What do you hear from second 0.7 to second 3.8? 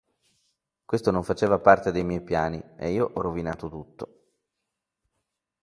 Questo non faceva parte dei miei piani, e io ho rovinato